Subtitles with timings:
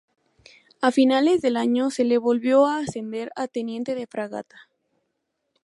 [0.81, 4.67] A finales del año se le volvió a ascender a Teniente de Fragata.